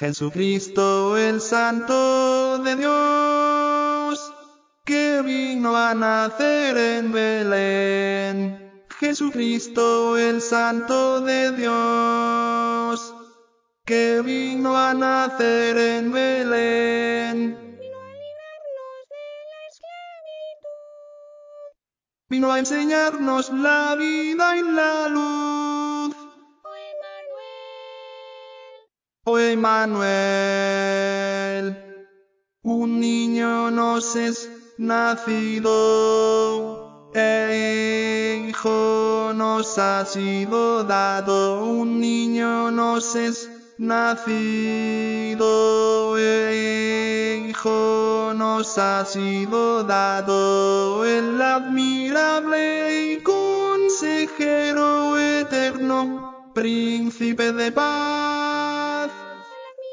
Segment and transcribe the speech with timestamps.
[0.00, 4.32] Jesucristo el Santo de Dios,
[4.82, 8.86] que vino a nacer en Belén.
[8.98, 13.14] Jesucristo el Santo de Dios,
[13.84, 17.36] que vino a nacer en Belén.
[17.78, 20.80] Vino a librarnos de la esclavitud.
[22.30, 25.69] Vino a enseñarnos la vida y la luz.
[29.52, 30.06] Emmanuel,
[32.62, 35.72] un niño nos es nacido,
[37.14, 45.48] e hijo nos ha sido dado, un niño nos es nacido,
[46.16, 58.29] e hijo nos ha sido dado, el admirable y consejero eterno, príncipe de paz.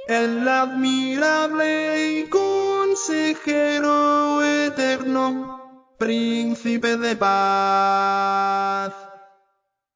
[0.07, 8.93] El admirable y consejero eterno, príncipe de paz.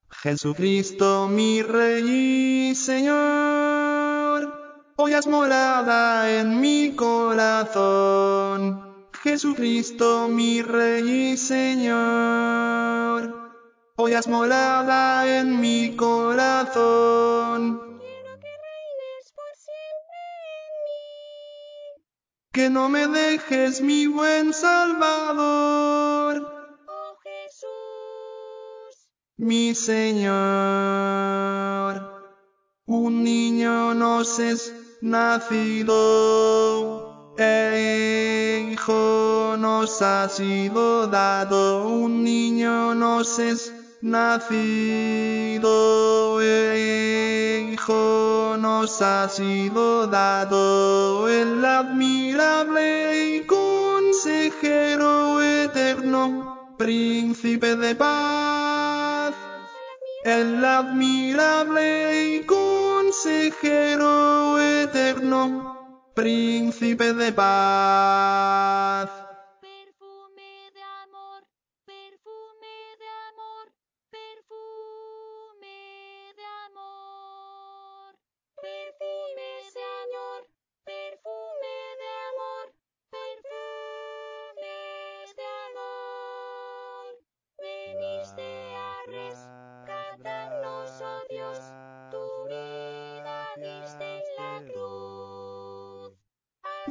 [0.09, 3.15] Jesucristo mi Rey y Señor,
[4.97, 9.07] hoy has morada en mi corazón.
[9.23, 11.93] Jesucristo mi Rey y Señor,
[13.95, 17.30] hoy has morada en mi corazón.
[22.61, 26.35] Que no me dejes mi buen Salvador,
[26.87, 30.31] Oh Jesús, mi Señor.
[32.85, 35.95] Un niño nos es nacido,
[37.35, 41.87] e hijo nos ha sido dado.
[41.87, 45.61] Un niño nos es nacido,
[47.71, 51.27] hijo nos ha sido dado.
[51.29, 59.33] El admirable y consejero eterno, príncipe de paz.
[60.23, 64.11] El admirable y consejero
[64.59, 69.09] eterno, príncipe de paz.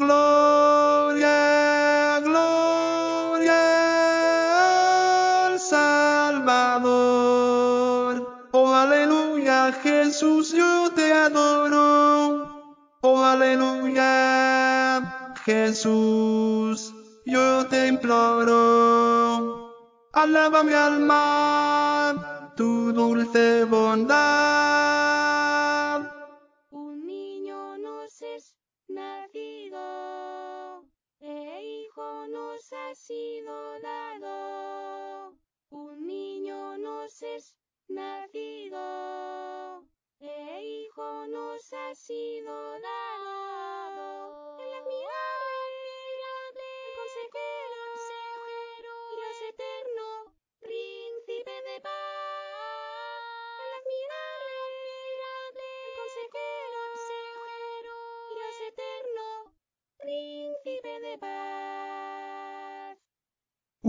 [0.01, 1.29] Gloria,
[2.25, 3.61] gloria
[5.45, 6.89] al Salvador.
[8.53, 12.49] Oh, aleluya, Jesús, yo te adoro.
[13.03, 16.95] Oh, aleluya, Jesús,
[17.27, 19.69] yo te imploro.
[20.15, 24.50] Alaba mi alma, tu dulce bondad.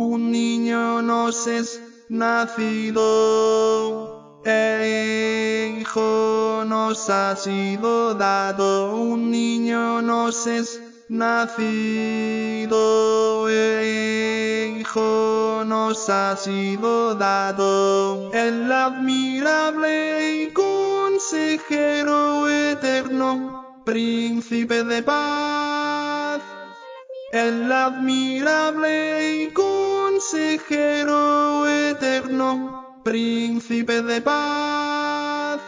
[0.03, 1.79] Un niño nos es
[2.09, 3.03] nacido,
[5.77, 8.95] hijo nos ha sido dado.
[8.95, 12.79] Un niño nos es nacido,
[14.79, 18.31] hijo nos ha sido dado.
[18.33, 26.41] El admirable y consejero eterno, príncipe de paz.
[27.31, 29.70] El admirable y consejero
[31.67, 35.59] eterno, príncipe de paz.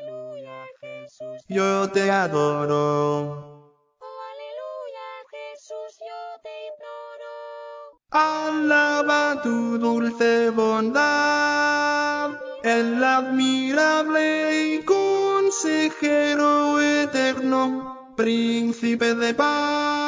[0.00, 1.42] Aleluya, Jesús.
[1.48, 3.72] Yo te adoro.
[4.00, 7.34] Oh, aleluya, Jesús, yo te imploro.
[8.10, 12.30] Alaba tu dulce bondad.
[12.62, 20.05] El admirable y consejero eterno, príncipe de paz.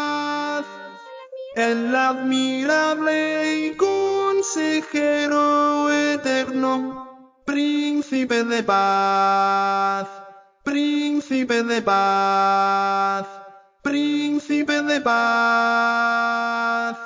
[1.59, 5.11] El admirable y consejero
[5.91, 10.07] eterno, príncipe de paz,
[10.63, 13.27] príncipe de paz,
[13.83, 16.97] príncipe de paz.